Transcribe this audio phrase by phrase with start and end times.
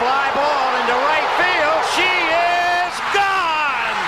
[0.00, 1.80] fly ball into right field.
[1.94, 4.00] She is gone.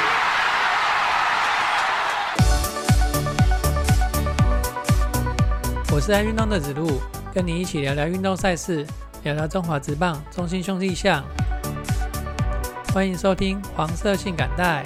[5.92, 6.98] 我是爱运动的子路，
[7.34, 8.86] 跟你一起聊聊运动赛事，
[9.22, 11.22] 聊聊中华职棒中心兄弟象。
[12.94, 14.82] 欢迎收听黄色性感带。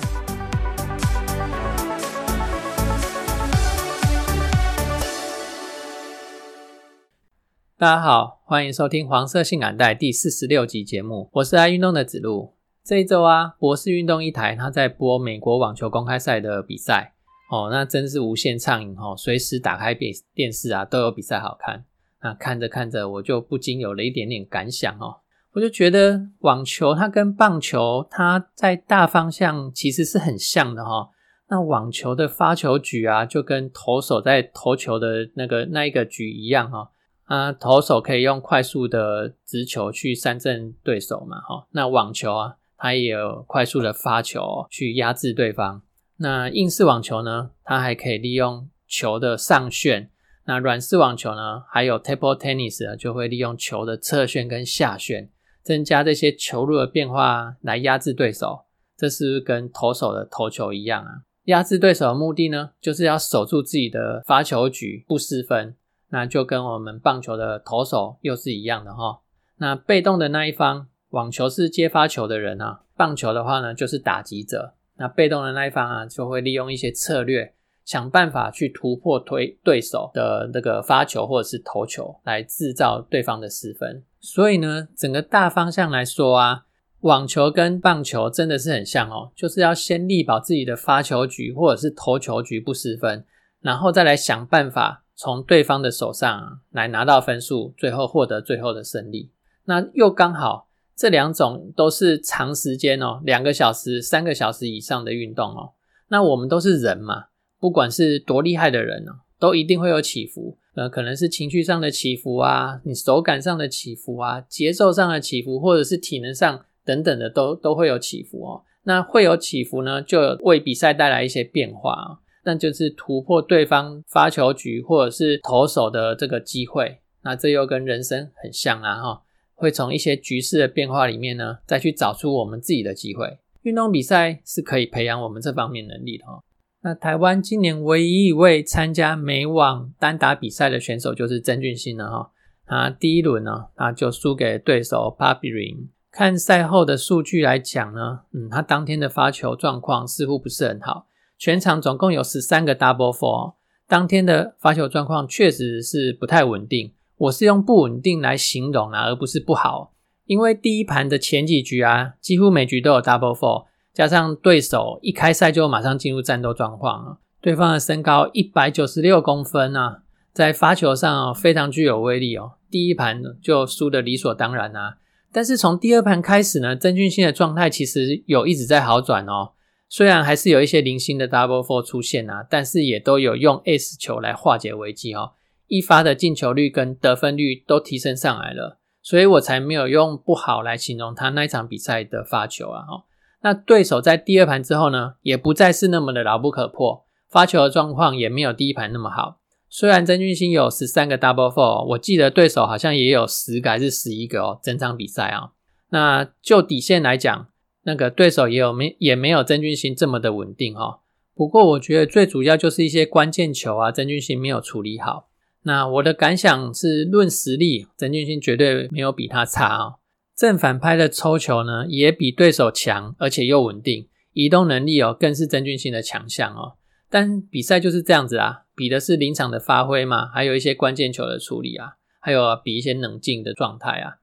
[7.79, 12.55] 大家好，欢迎收听黄色性感带第四十六集节目，我是爱运动的子路。
[12.83, 17.13] 这一周啊，博士运动一台他在播美国网球公开赛的比赛
[17.51, 21.85] 哦，那真是无限畅饮哦，随时打开电电视啊都有比赛好看。
[22.23, 25.17] 那看着看着，我就不禁有了一点点感想哦，
[25.53, 31.11] 我就觉得网球它跟棒球它在大方向其实是很像的哈。
[31.51, 36.93] 那网球的发球局啊，就跟投手在投球的那个那一个局一样哈。
[37.27, 41.67] 啊，投手可以用快速的直球去三振对手嘛，哈。
[41.71, 45.83] 那网球啊，它也有快速的发球去压制对方。
[46.19, 50.11] 那硬式网球呢，它还可以利用球的上旋。
[50.45, 55.29] 那软式网球呢，还有 table tennis 就会利用球的侧旋跟下旋，
[55.63, 58.67] 增加这些球路的变化来压制对手。
[58.97, 61.23] 这是跟投手的投球一样啊。
[61.47, 65.75] 压制对手的目的呢，就是要守住自己的发球局不失分。
[66.11, 69.21] 那就跟我们棒球的投手又是一样的哈。
[69.59, 74.75] 那被动的那一方，网球是接发球的人啊，棒球的话呢就是打击者。
[74.97, 84.05] 那被动的那一方啊，就会利用一些策略，想办法去突破推对手的那个发球或者是投球，来制造对方的失分。
[84.21, 86.67] 所以呢，整个大方向来说啊，
[87.01, 93.25] 网球跟棒球真的是很像哦，就是要先力保自己的发球局或者是投球局不失分，
[93.61, 95.03] 然后再来想办法。
[95.17, 99.31] 从对方的手上来拿到分数，最后获得最后的胜利。
[99.65, 105.73] 那又刚好这两种都是长时间哦，两个小时、三个小时以上的运动哦。
[106.09, 107.27] 那我们都是人嘛，
[107.59, 110.57] 不管是多厉害的人哦，都一定会有起伏。
[110.75, 118.63] 呃，可能是情绪上的起伏啊，你手感上的起伏啊，节奏上的起伏，或者是体能上等等的，都都会有起伏哦。
[118.83, 122.21] 那会有起伏呢，就为比赛带来一些变化。
[122.47, 129.23] 那就是突破对方发球局或者是投手的这个机会，那这又跟人生很像啊哈，
[129.55, 133.39] 会从一些局势的变化里面呢，再去找出我们自己的机会。
[133.63, 136.41] 运动比赛是可以培养我们这方面能力的哈。
[136.83, 142.31] 那台湾今年唯一一位参加美网单打比赛的选手就是曾俊欣了哈。
[142.65, 151.09] 他第一轮呢，他就输给对手 p a p i r i n 看赛后的数据来讲呢，嗯，他当天的发球状况似乎不是很好。
[151.39, 153.55] 全场总共有十三个 double four，
[153.87, 156.93] 当天的发球状况确实是不太稳定。
[157.17, 159.93] 我是用不稳定来形容啊，而不是不好。
[160.25, 167.19] 因为第一盘的前几局啊，几乎每局都有 double four，加上对手一开赛就马上进入战斗状况啊。
[167.41, 170.03] 对方的身高一百九十六公分啊，
[170.33, 172.53] 在发球上非常具有威力哦。
[172.71, 174.97] 第一盘就输的理所当然啊。
[175.33, 179.53] 但是从第二盘开始呢，曾俊欣的状态其实有一直在好转哦。
[179.89, 185.33] 虽然还是有一些零星的 double four 出现啊，但是也都有用 S 球来化解危机哦。
[185.69, 192.83] 一发的进球率跟得分率都提升上来了，所以我才没有用不好来形容他那一场比赛的发球啊。
[192.83, 193.05] 哦，
[193.43, 199.41] 那对手在第二盘之后呢，也不再是那么的牢不可破，发球的状况也没有第一盘那么好。
[199.69, 205.51] 虽然曾俊欣有十三个 double four，我记得对手好像也有十个还是十一个哦，整场比赛啊。
[205.91, 207.49] 那就底线来讲。
[207.87, 210.99] 那个对手也有没也没有曾俊欣这么的稳定哦，
[211.35, 215.29] 不过我觉得最主要就是一些关键球啊，曾俊欣没有处理好。
[215.63, 219.95] 那我的感想是，论实力，曾俊欣绝对没有比他差哦。
[220.37, 226.75] 正反拍的抽球呢，也比对手强，而且又稳定，移动能力哦，更是曾俊欣的强项哦。
[227.09, 234.19] 但比赛就是这样子啊，比的是临场的发挥嘛，还有一些关键球的处理啊，还有比一些冷静的状态啊。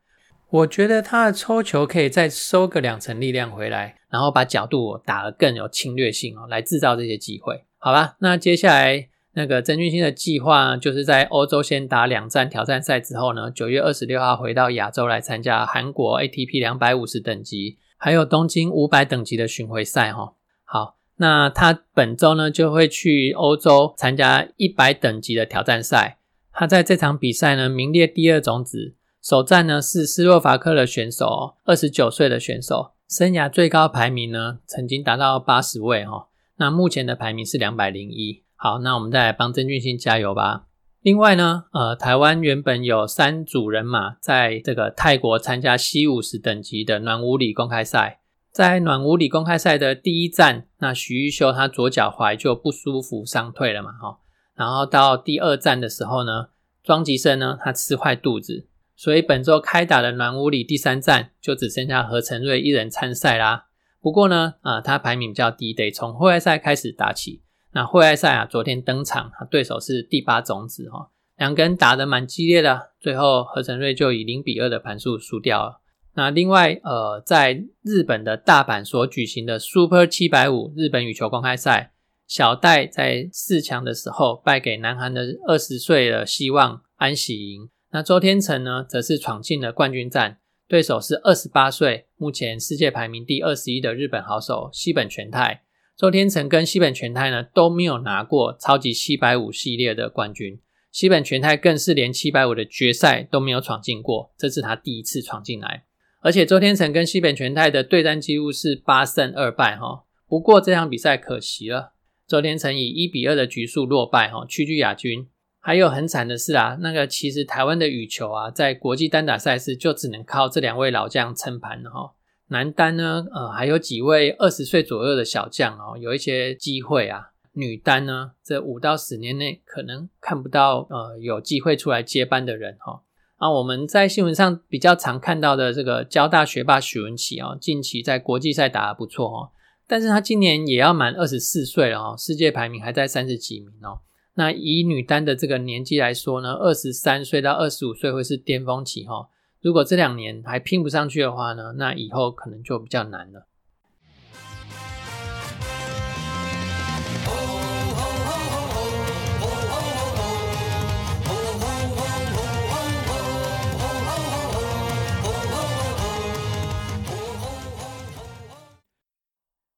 [0.54, 7.64] 我觉得他的抽球可以再收个两层力量回来，然后把角度打得更有侵略性哦，来制造这些机会。
[7.80, 20.36] 好吧，那接下来那个曾俊欣的计划，就是在欧洲先打两站挑战赛之后呢，九月二十六号回到亚洲来参加韩国 ATP 两百五十等级，还有东京五百等级的巡回赛哈。
[20.64, 26.20] 好，那他本周呢就会去欧洲参加一百等级的挑战赛，
[26.54, 28.94] 他在这场比赛呢名列第二种子。
[29.24, 36.28] 首战呢是斯洛伐克的选手，二十九岁的选手，生涯最高排名呢曾经达到八十位哈。
[36.58, 38.44] 那目前的排名是两百零一。
[38.58, 40.66] 好，那我们再来帮曾俊欣加油吧。
[41.00, 48.20] 另外呢，呃，台湾原本有三组人马在这个泰国参加 C 五十等级的暖屋里公开赛，
[48.52, 54.20] 在暖屋里公开赛的第一站，那许玉秀他左脚踝就不舒服伤退了嘛，哈，
[54.54, 56.50] 然后到第二站的时候呢，
[56.84, 63.66] 庄吉生呢他吃坏肚子，所以本周开打的暖屋里第三站就只剩下何承瑞一人参赛啦。
[64.00, 67.42] 不过呢，啊，他排名比较低，得从户外赛开始打起。
[67.72, 75.80] 那户外赛啊，昨天登场，对手是第八种子哈，两个人打得蛮激烈的，最后何承瑞就以零比二的盘数输掉了。
[76.16, 81.94] 那另外，呃，在日本的大阪所举行的 Super 七百五日本羽球公开赛，
[82.28, 87.70] 小戴在四强的时候败给南韩的二十岁的希望安喜莹。
[87.94, 95.62] 那周天成呢，则是闯进了冠军战，对手是二十八岁，目前世界排名第二十一的日本好手西本全太。
[95.96, 100.60] 周天成跟西本全太呢都没有拿过超级七百五系列的冠军，
[100.92, 105.84] 西本全太更是连七百五的决赛都没有闯进过，这是他第一次闯进来。
[106.22, 111.94] 而且周天成跟西本全太的对战记录是八胜二败哈，不过这场比赛可惜了，
[112.28, 115.28] 周天成以一比二的局数落败哈，屈居亚军。
[115.66, 122.12] 还有很惨的是啊，那个其实台湾的羽球啊，在国际单打赛事就只能靠这两位老将撑盘了哈。
[122.50, 127.30] 男单呢，呃，还有几位二十岁左右的小将哦，有一些机会啊。
[127.54, 133.02] 女单呢，这五到十年内可能看不到呃有机会出来接班的人哈。
[133.38, 139.50] 啊，我们在新闻上比较常看到的这个交大学霸许文琪哦，近期在国际赛打得不错哦，
[139.88, 144.02] 但是他今年也要满二十四岁了哦，世界排名还在三十几名哦。
[144.36, 149.30] 那以女单的这个年纪来说呢，二十三岁到二十五岁会是巅峰期哈。
[149.62, 153.48] 如果这两年还拼不上去的话呢，那以后可能就比较难了。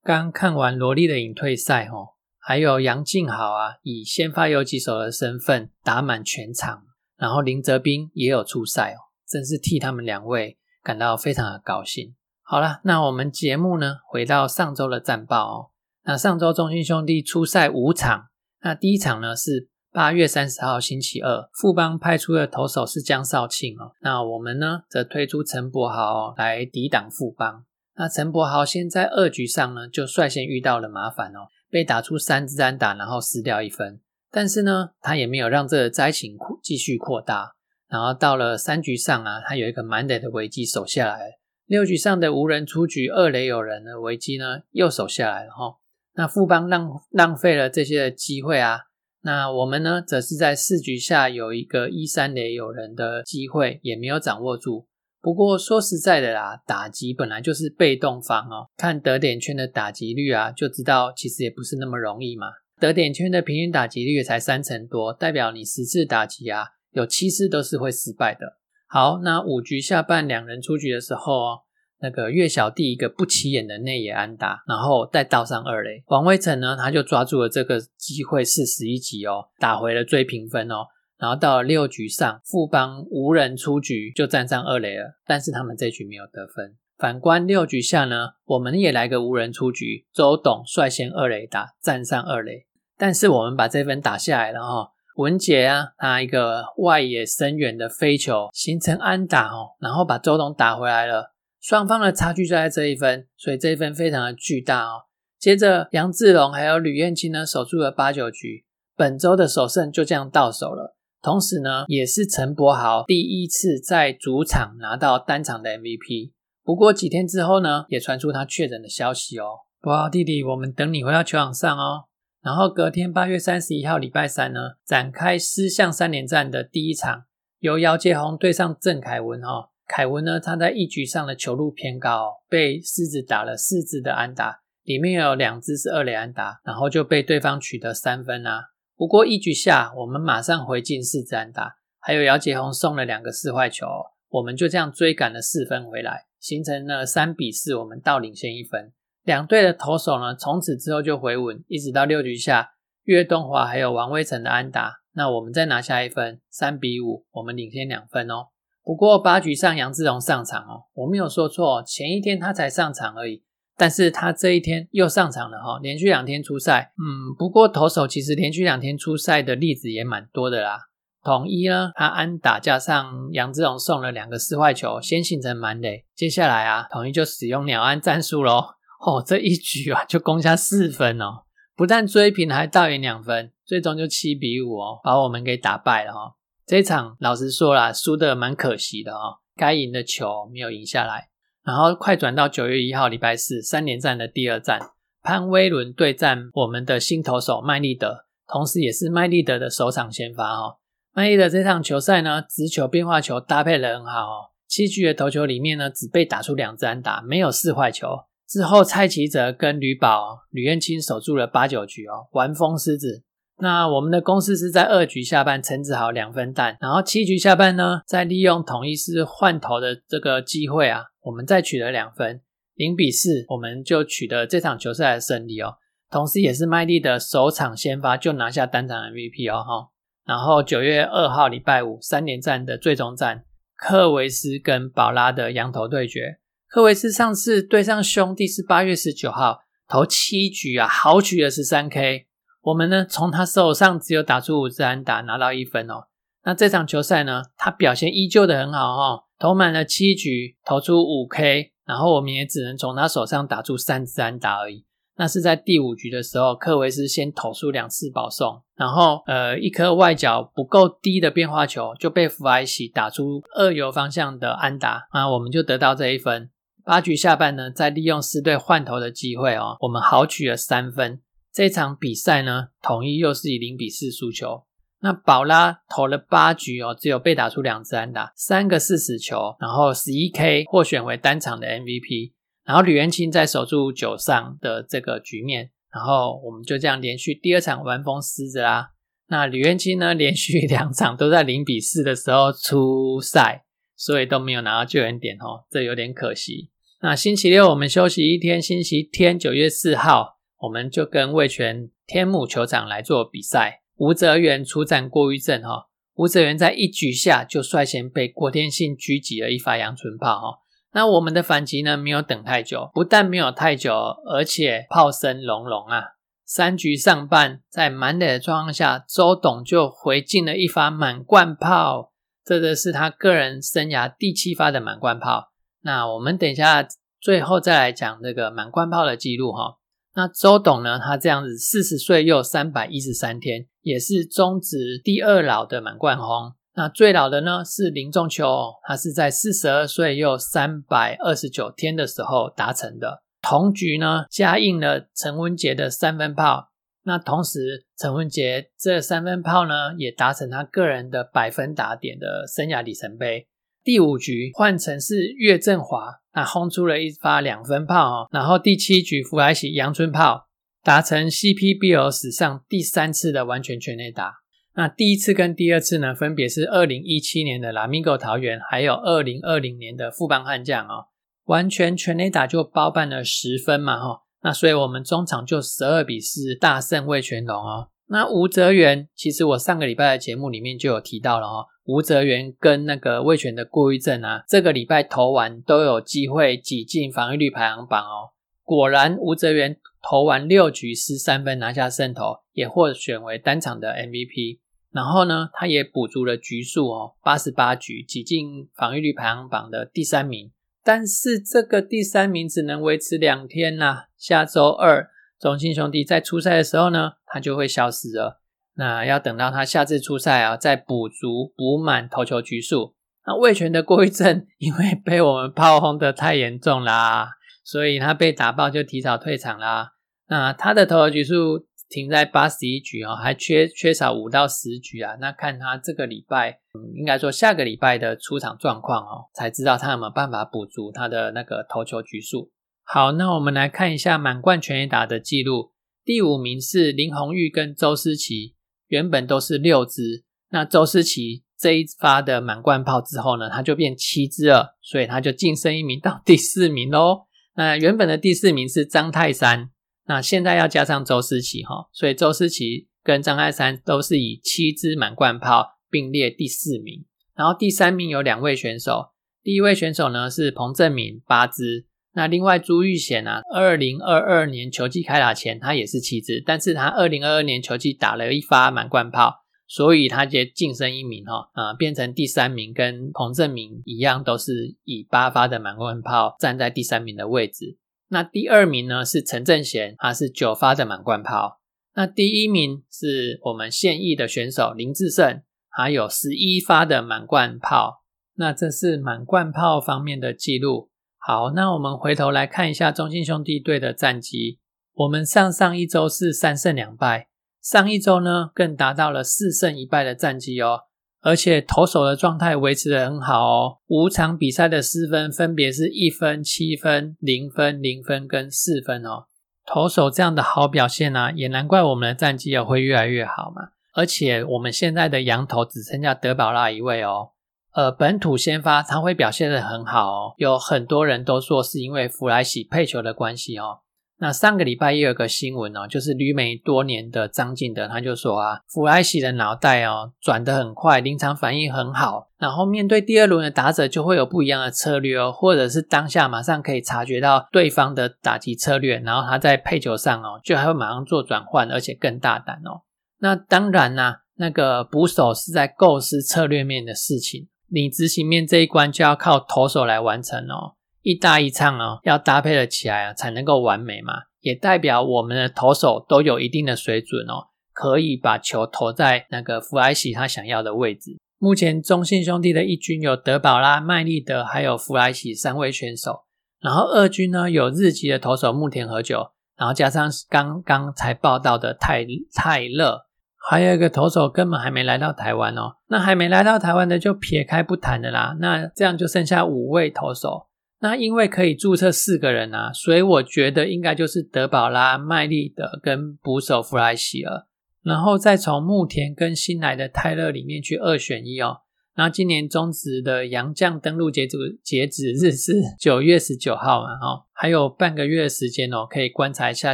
[0.02, 2.15] 刚看完萝莉的隐退赛哦，
[2.48, 6.84] 还有杨静豪啊，以先发游击手的身份打满全场，
[7.18, 9.10] 然后林泽斌也有出赛哦。
[9.28, 12.14] 真是替他们两位感到非常的高兴。
[12.44, 15.72] 好了，那我们节目呢，回到上周的战报哦。
[16.04, 18.28] 那上周中信兄弟出赛五场，
[18.62, 23.94] 那第一场呢是八月三十号星期二，富邦派出的投手是江少庆哦。
[24.02, 27.66] 那我们呢则推出陈柏豪来抵挡富邦。
[27.96, 34.00] 那陈柏豪先在二局上呢就率先遇到了麻烦哦，被打出三支单打，然后失掉一分。
[34.32, 37.56] 但是呢，他也没有让这个灾情继续扩大。
[37.88, 41.38] 然后到了三局上啊，他有一个满垒的危机守下来。
[41.66, 45.78] 六局上的无人出局，二垒有人的危机呢又守下来了哈。
[46.16, 48.82] 那富邦浪浪费了这些的机会啊。
[49.22, 54.88] 那我们呢，则是在四局下有一个一三垒有人的机会，也没有掌握住。
[55.26, 58.70] 不过说实在的啦，打击本来就是被动方哦。
[58.78, 62.46] 看得点圈的打击率啊，就知道其实也不是那么容易嘛。
[62.80, 66.66] 得点圈的平均打击率才三成多，代表你十次打击啊。
[66.92, 68.60] 有七次都是会失败的。
[68.88, 71.60] 好，那五局下半两人出局的时候哦，
[72.02, 80.86] 那个岳小弟一个不起眼的内野安打，然后再倒上二垒，王威成呢他就抓住了这个机会，四十一集哦，打回了追平分哦。
[81.18, 86.76] 然后到了六局上，富邦无人出局就站上二垒了，但是他们这局没有得分。
[86.98, 92.66] 反观六局下呢，我们也来个无人出局，周董率先二垒打站上二垒，
[92.98, 94.92] 但是我们把这分打下来了哈。
[95.18, 105.04] 文杰啊，他一个外野深远的飞球形成安打哦，然后把周董打回来了，双方的差距就在这一分，所以这一分非常的巨大哦。
[105.40, 110.95] 接着杨志龙还有吕彦青呢守住了八九局，本周的首胜就这样到手了。
[111.26, 116.34] 同时呢，也是陈柏豪第一次在主场拿到单场的 MVP。
[116.64, 119.62] 不过几天之后呢，也传出他确诊的消息哦。
[119.82, 122.04] 柏豪弟弟，我们等你回到球场上哦。
[122.44, 127.24] 然后隔天八月三十一号礼拜三呢，展开狮象三连战的第一场，
[127.58, 129.72] 由姚杰宏对上郑凯文哈。
[129.88, 138.66] 凯文呢，他在一局上的球路偏高，被狮子打了四支的安打，里面有两支是二垒安打，然后就被对方取得三分啊。
[138.98, 143.86] 不过一局下，我们马上回进四支安打，还有姚杰宏送了两个四坏球，
[144.30, 148.94] 我们就这样追赶了四分回来，形成了三比四，我们倒领先一分。
[149.24, 152.72] 两队的投手呢，从此之后就回稳，一直到六局下，
[153.04, 158.50] 岳东华还有王威成的安打，那我们再拿下一分，三比五，我们领先两分哦。
[158.84, 163.44] 不过八局上杨志荣上场哦，我没有说错，前一天他才上场而已，
[163.78, 170.80] 但是他这一天又上场了哈，连续两天出赛，嗯，不过投手其实连续两天出赛的例子也蛮多的啦。
[171.24, 176.06] 统一呢，他安打加上杨志荣送了两个四坏球，先形成满垒。
[176.16, 178.76] 接下来啊，统一就使用鸟安战术喽。
[179.06, 181.44] 哦，这一局啊，就攻下四分哦，
[181.76, 186.36] 不但追平，还倒赢两分，最终就七比五哦，把我们给打败了哈。
[186.66, 191.30] 这场老实说啦，输的蛮可惜的哦，该赢的球没有赢下来。
[191.66, 194.80] 然后快转到九月一号礼拜四三连战的第二战，
[195.24, 200.78] 潘威伦对战我们的新投手麦利德，同时也是麦利德的首场先发哦。
[201.14, 208.08] 麦利德这场球赛呢，直球变化球搭配的很好哦，七局的投球里面呢，只被打出两支安打，没有四坏球。
[208.48, 213.24] 之后蔡奇哲跟吕宝、吕彦青守住了八九局哦，玩风狮子。
[213.58, 222.42] 那我们的公司是在二局下半陈子豪两分弹，然后七局下半呢，再利用统一师换头的这个机会啊，我们再取得两分，
[222.74, 225.76] 零比四，我们就取得这场球赛的胜利哦。
[226.12, 229.90] 同时，也是麦蒂的首场先发就拿下单场 MVP 哦哈。
[230.26, 233.46] 然后九月二号礼拜五三连战的最终战，
[233.78, 236.40] 克维斯跟宝拉的羊头对决。
[236.68, 242.28] 克维斯上次对上兄弟是八月十九号投七局啊，豪取了十三 K。
[242.66, 246.08] 我们呢，从他手上只有打出五支安打，拿到一分哦。
[246.44, 254.84] 那这场球赛呢，他表现依旧的很好哦，投满了七局，投出五 K，然后我们也只能从他手上打出三支安打而已。
[255.18, 266.50] 那是在第五局的时候，克维斯先投出两次保送，然后呃一颗外角不够低的变化球就被福埃西打出二游方向的安打，啊，我们就得到这一分。
[266.84, 271.22] 八局下半呢，再利用四队换投的机会哦，我们豪取了三分。
[271.56, 274.66] 这场比赛呢，统一又是以零比四输球。
[275.00, 282.34] 那宝拉投了八局哦，只有被打出两支安打，三个四死球，然后十一 K 获选为单场的 MVP。
[282.66, 288.90] 然后吕元清在守住九上的这个局面，然后我们就这样连续第二场完封狮子啦。
[289.30, 293.64] 那吕元清呢，连续两场都在零比四的时候出赛，
[293.96, 296.72] 所以都没有拿到救援点哦，这有点可惜。
[297.02, 300.35] 那星期六我们休息一天，星期天九月四号。
[300.60, 310.60] 我们就跟魏权天母球场来做比赛，吴泽元出战郭玉正哈，吴泽元在一局下就率先被郭天信狙击了一发阳春炮哈，
[310.94, 313.94] 那我们的反击呢没有等太久，不但没有太久，
[314.26, 316.04] 而且炮声隆隆啊，
[316.46, 322.14] 三局上半在满垒的状况下，周董就回敬了一发满贯炮，
[322.46, 325.52] 这个是他个人生涯第七发的满贯炮。
[325.82, 326.88] 那我们等一下
[327.20, 329.78] 最后再来讲这个满贯炮的记录哈。
[330.16, 330.98] 那周董呢？
[330.98, 336.54] 他这样子四十岁又三百一十三天，也是中职第二老的满贯红。
[336.74, 338.46] 那最老的呢是林仲秋，
[338.88, 343.24] 他是在四十二岁又三百二十九天的时候达成的。
[343.42, 346.70] 同局呢加印了陈文杰的三分炮。
[347.04, 353.48] 那同时陈文杰这三分炮呢也达成他个人的百分打点的生涯里程碑。
[353.86, 356.16] 第五局换成是岳振华。
[356.34, 360.48] 那轰出了一发两分炮哦，然后第七局福来喜阳春炮
[360.84, 364.34] 达成 CPBL 史上第三次的完全全垒打。
[364.74, 371.06] 那第一次跟第二次呢，分别是二零一七年的拉米狗桃园，还有二零二零年的富邦悍将哦，
[371.46, 374.24] 完全全垒打就包办了十分嘛哈。
[374.44, 377.88] 那所以我们中场就十二比四大胜魏全龙哦。
[378.08, 381.66] 那吴泽元，其实我上个礼拜的节目里面就有提到了哦。
[381.86, 388.34] 吴泽元跟那个魏权的郭玉正啊，这个礼拜投完都有机会挤进防御率排行榜哦。
[388.64, 394.60] 果然，吴泽元投完六局失三分拿下胜投，也获选为单场的 MVP。
[394.92, 400.52] 然后呢，他也补足了局数哦，八十八局挤进防御率排行榜的第三名。
[400.84, 405.10] 但是这个第三名只能维持两天啦，下周二
[405.40, 408.40] 中信兄弟在出赛的时候呢，他就会消失了。
[408.76, 412.96] 那要等到他下次出赛啊，再补足补满投球局数。
[413.26, 419.96] 那魏权的过一阵， 因为被我们炮轰的太严重啦，所以他被打爆就提早退场啦。
[420.30, 425.18] 那他的投球局数停在八十一局哦，还缺缺少五到十局啊。
[425.20, 426.60] 那看他这个礼拜，
[426.96, 432.50] 应该说下个礼拜的出场状况哦，才知道他有没有办法补足他的那个投球局数。
[432.86, 435.74] 好，那我们来看一下满贯全垒打的记录，
[436.06, 438.54] 第五名是林红玉跟周思琪。
[438.88, 447.26] 原本都是六支，那周思齐这一发的满贯炮之后呢，他就变七支了，所以他就晋升一名到第四名喽。
[447.56, 449.72] 那原本的第四名是张泰山，
[450.06, 457.06] 那现在要加上周思齐哈，所以周思齐跟张泰山都是以七支满贯炮并列第四名。
[457.34, 459.08] 然后第三名有两位选手，
[459.42, 461.88] 第一位选手呢是彭正明八支。
[462.16, 477.78] 那另外朱玉贤啊，二零二二年球季开打前，他也是七支，但是他二零二二年球季打了一发满贯炮，所以他就晋升一名哈啊，变成第三名，跟彭正明一样，都是以八发的满贯炮站在第三名的位置。
[478.08, 481.60] 那第二名呢是陈正贤，他是九发的满贯炮。
[481.96, 488.04] 那第一名是我们现役的选手林志胜，还有十一发的满贯炮。
[488.36, 490.90] 那这是满贯炮方面的记录。
[491.28, 494.60] 好，那我们回头来看一下中信兄弟队的战绩。
[494.94, 497.30] 我们上上一周是三胜两败，
[497.64, 500.82] 上一周呢更达到了四胜一败的战绩哦。
[501.22, 509.26] 而且投手的状态维持的很好哦，五场比赛的失分分别是一分、七分、零分、零分跟四分哦。
[509.66, 513.70] 投手这样的好表现呢，也难怪我们的战绩也会越来越好嘛。
[513.96, 517.32] 而且我们现在的羊头只剩下德保拉一位哦。
[517.76, 523.80] 呃，本土先发他会表现的很好哦，有很多人都说是因为弗莱喜配球的关系哦。
[524.18, 542.84] 那上个礼拜也有个新闻哦，就是旅美多年的张敬德他就说啊，弗莱喜的脑袋哦转得很快，临场反应很好，然后面对第二轮的打者就会有不一样的策略哦，或者是当下马上可以察觉到对方的打击策略，然后他在配球上哦就还会马上做转换，而且更大胆哦。
[543.20, 547.50] 那当然啦，那个捕手是在构思策略面的事情。
[547.68, 554.14] 你执行面这一关就要靠投手来完成哦，一搭一唱哦，要搭配了起来啊，才能够完美嘛。
[554.42, 561.18] 也代表我们的投手都有一定的水准哦，可以把球投在那个弗莱喜他想要的位置。
[561.40, 566.26] 目前中信兄弟的一军有德保拉、麦利德还有弗莱喜三位选手，
[566.62, 573.05] 然后二军呢有日籍的投手木田和久，然后加上刚刚才报道的泰泰勒。
[573.48, 578.36] 还有一个投手根本还没来到台湾哦，那还没来到台湾的就撇开不谈的啦。
[578.40, 580.48] 那这样就剩下五位投手。
[580.80, 587.46] 那因为可以注册四个人啊，所以我觉得应该就是德保拉、麦利德跟捕手弗莱希尔，
[587.84, 591.58] 然后再从牧田跟新来的泰勒里面去二选一哦。
[591.96, 599.74] 那今年中职的洋将登陆截止截止日是九月十九号嘛，哦，还有半个月的时间哦，可以观察一下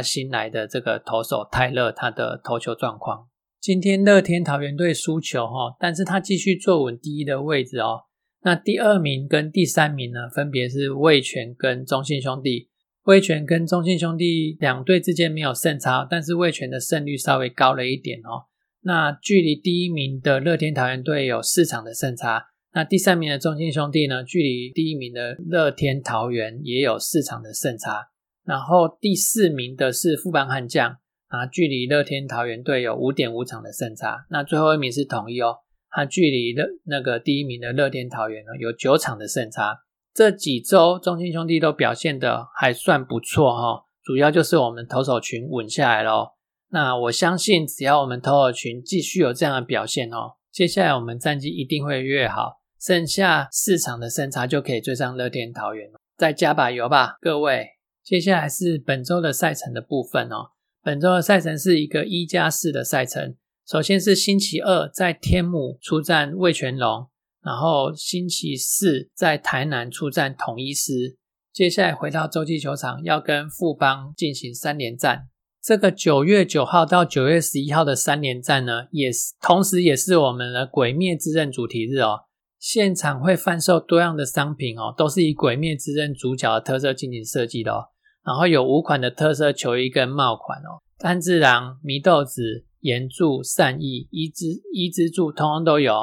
[0.00, 3.26] 新来的这个投手泰勒他的投球状况。
[3.62, 8.00] 今天乐天桃园队输球哈，但是他继续坐稳第一的位置哦。
[8.42, 12.70] 那第二名跟第三名呢，分别是味全跟中信兄弟。
[13.04, 18.50] 味全跟中信兄弟两队之间没有胜差，但是味全的胜率稍微高了一点哦。
[18.80, 28.08] 那距离第一名的乐天桃园队有四场的胜差，那第三名的中信兄弟呢，距离第一名的乐天桃园也有四场的胜差。
[28.44, 30.96] 然后第四名的是富邦悍将。
[31.32, 34.26] 啊，距离乐天桃园队有五点五场的胜差。
[34.28, 35.56] 那最后一名是统一哦，
[35.88, 39.78] 它距离的那个第一名的乐天桃园呢有九场的胜差。
[40.12, 46.34] 这几周中信兄弟都表现的还算不错哈，主要就是我们投手群稳下来咯。
[46.68, 52.60] 那我相信只要我们投手群继续有这样的表现哦，接下来我们战绩一定会越好。
[52.78, 57.68] 剩下四场的胜差就可以追上乐天桃园，再加把油吧，各位。
[58.02, 60.51] 接下来是本周的赛程的部分哦。
[60.84, 63.36] 本周的赛程是一个一加四的赛程。
[63.64, 67.08] 首先是星期二在天母出战味全龙，
[67.40, 71.16] 然后星期四在台南出战统一师。
[71.52, 75.28] 接下来回到洲际球场，要跟富邦进行三连战。
[75.62, 82.22] 这个九月九号到九月十一号的三连战呢，也是同时也是我们的鬼灭之刃主题日哦。
[82.58, 87.84] 现场会贩售多样的商品哦，都是以鬼灭之刃主角的特色进行设计的哦。
[88.24, 95.94] 然后有五款的特色球衣跟帽款哦，丹治郎、祢豆子、岩柱、善意、伊之伊之助，通通都有。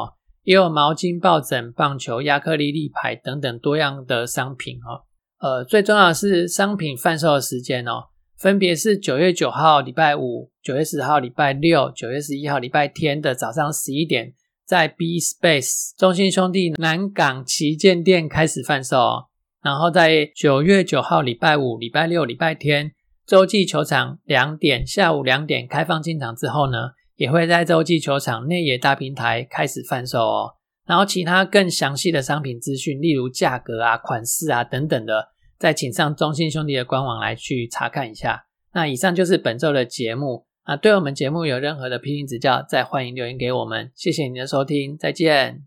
[0.43, 5.05] 也有毛巾、抱枕、棒球、亚克力立牌等等多样的商品哦。
[5.39, 8.05] 呃，最重要的是商品贩售的时间哦，
[8.37, 14.33] 分别是九月九号礼拜五、九月十号礼拜六、九月十一号礼拜天的早上十一点，
[14.65, 19.28] 在 B Space 中心兄弟南港旗舰店开始贩售哦。
[19.61, 22.91] 然后在九月九号礼拜五、礼拜六、礼拜天，
[23.25, 30.55] 洲际球场两点下午两点开放进场之后呢，也会在洲际球场内野大平台开始贩售哦。
[30.85, 38.45] 然后其他更详细的商品资讯，例如价格啊、款式啊等等的，再请上中信兄弟的官网来去查看一下。
[38.73, 43.91] 那以上就是本周的节目啊，对我们节目有任何的批评指教，再欢迎留言给我们。
[43.93, 45.63] 谢谢您的收听，再见。